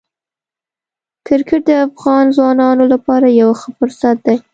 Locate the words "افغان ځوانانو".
1.87-2.83